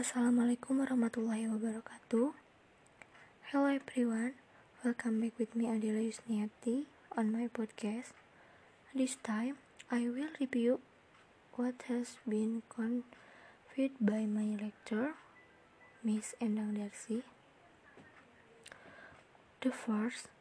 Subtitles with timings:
[0.00, 2.32] Assalamualaikum warahmatullahi wabarakatuh.
[3.52, 4.32] Hello everyone,
[4.80, 8.16] welcome back with me Adela Yusniati on my podcast.
[8.96, 9.60] This time,
[9.92, 10.80] I will review
[11.52, 15.20] what has been conveyed by my lecturer,
[16.00, 17.20] Miss Endang Darcy.
[19.60, 20.32] The first,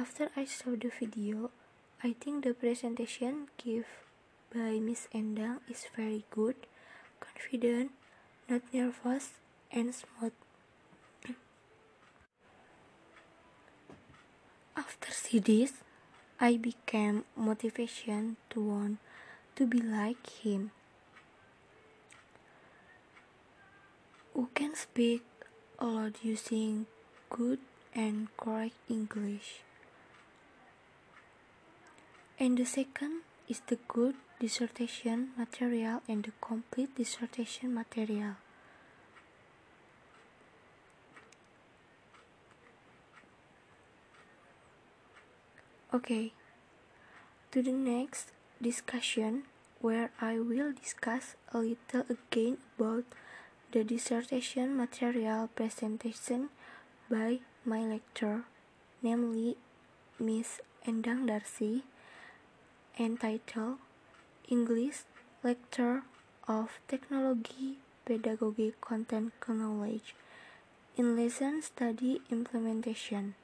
[0.00, 1.52] after I saw the video,
[2.00, 3.84] I think the presentation given
[4.48, 6.56] by Miss Endang is very good,
[7.20, 7.92] confident,
[8.48, 9.30] not nervous,
[9.70, 10.32] and smooth.
[14.76, 15.72] After see this,
[16.40, 18.98] I became motivation to want
[19.56, 20.70] to be like him.
[24.34, 25.22] Who can speak
[25.78, 26.86] a lot using
[27.28, 27.58] good
[27.94, 29.60] and correct English.
[32.38, 38.36] And the second is the good dissertation material and the complete dissertation material.
[45.88, 46.34] Okay,
[47.50, 49.44] to the next discussion
[49.80, 53.04] where I will discuss a little again about
[53.72, 56.50] the dissertation material presentation
[57.08, 58.44] by my lecturer,
[59.00, 59.56] namely
[60.20, 61.84] Miss Endang Darcy,
[63.00, 63.78] entitled
[64.46, 65.08] English
[65.42, 66.02] Lecture
[66.46, 70.14] of Technology Pedagogy Content Knowledge
[70.98, 73.36] in Lesson Study Implementation.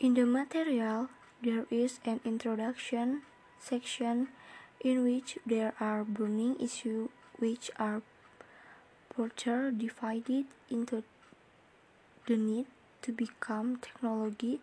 [0.00, 1.10] In the material,
[1.42, 3.20] there is an introduction
[3.58, 4.28] section
[4.80, 8.00] in which there are burning issues which are
[9.14, 11.04] further divided into
[12.26, 12.64] the need
[13.02, 14.60] to become technology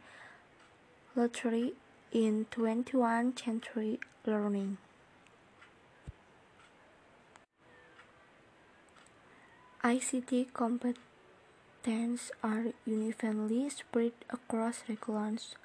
[1.16, 1.76] literate
[2.12, 4.80] in 21st century learning.
[9.84, 10.52] ICT
[11.88, 15.56] competence are uniformly spread across curriculums.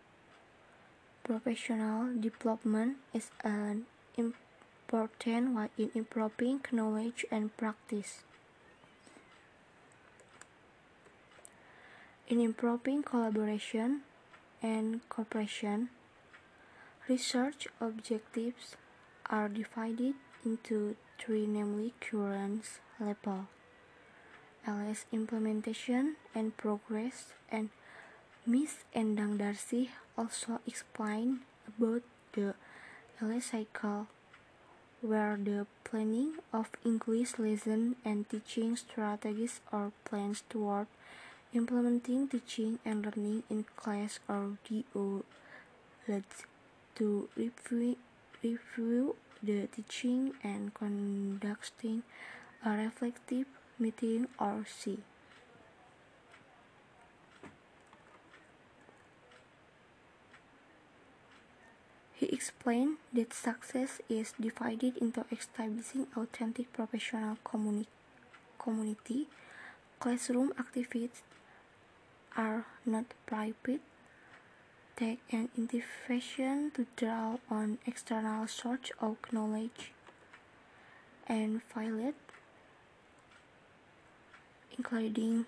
[1.24, 8.22] Professional development is an important one in improving knowledge and practice.
[12.28, 14.02] In improving collaboration
[14.62, 15.90] and cooperation,
[17.08, 18.76] research objectives
[19.26, 22.62] are divided into three namely current
[23.00, 23.48] level,
[24.66, 27.70] LS implementation and progress and
[28.46, 32.02] Miss Endang Darcy also explained about
[32.32, 32.54] the
[33.20, 34.06] LS cycle
[35.00, 40.86] where the planning of English lesson and teaching strategies are plans toward
[41.52, 45.24] implementing teaching and learning in class or DO
[46.08, 46.46] leads
[46.94, 47.96] to review,
[48.42, 52.02] review the teaching and conducting
[52.64, 53.46] a reflective
[53.78, 54.98] meeting or see.
[62.14, 67.86] He explained that success is divided into establishing authentic professional communi
[68.58, 69.26] community,
[69.98, 71.22] classroom activities,
[72.36, 73.80] are not private,
[74.96, 79.92] take an invitation to draw on external source of knowledge
[81.26, 82.14] and it,
[84.82, 85.46] including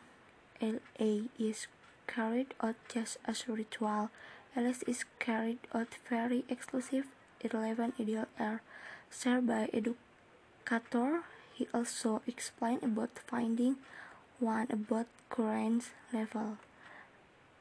[0.62, 1.66] LA is
[2.06, 4.08] carried out just as ritual,
[4.54, 7.06] LS is carried out very exclusive,
[7.40, 8.62] irrelevant ideal are
[9.10, 11.24] shared by educator.
[11.52, 13.76] He also explained about finding
[14.38, 16.58] one about current level.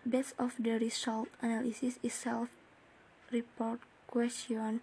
[0.07, 4.81] Base of the result analysis is self-report question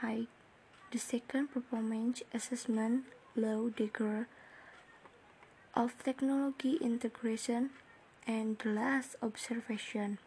[0.00, 0.28] height.
[0.90, 3.04] The second performance assessment
[3.36, 4.24] low degree
[5.74, 7.70] of technology integration
[8.26, 10.18] and the last observation.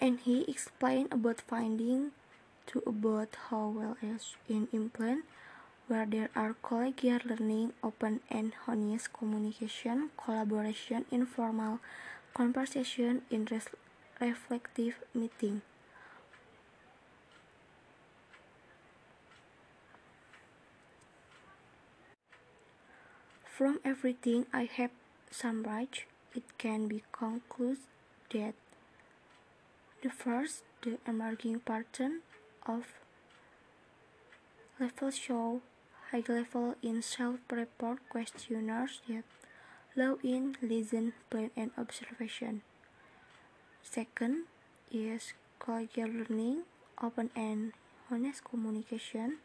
[0.00, 2.12] And he explained about finding
[2.66, 5.24] to about how well is in implant
[5.88, 11.80] where there are collegial learning, open and honest communication, collaboration, informal
[12.34, 13.46] conversation in
[14.20, 15.62] reflective meeting.
[23.52, 24.92] From everything I have
[25.30, 26.04] summarized,
[26.34, 27.84] it can be concluded
[28.32, 28.54] that
[30.02, 32.22] the first, the emerging pattern
[32.64, 32.86] of
[34.80, 35.60] level show
[36.10, 39.24] high level in self-report questionnaires yet
[39.94, 42.62] low in listen, plan, and observation.
[43.82, 44.44] Second
[44.90, 46.62] is collegial learning,
[47.02, 47.74] open and
[48.10, 49.44] honest communication,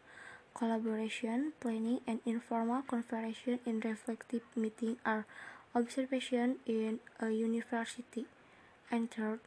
[0.58, 5.26] collaboration, planning, and informal conversation in reflective meeting are
[5.76, 8.26] observation in a university.
[8.92, 9.42] And third,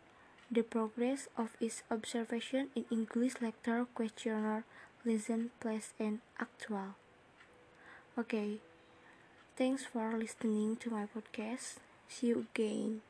[0.51, 4.65] the progress of its observation in English lecture, questionnaire,
[5.05, 6.95] lesson, place, and actual.
[8.19, 8.59] Okay,
[9.57, 11.77] thanks for listening to my podcast.
[12.09, 13.03] See you again.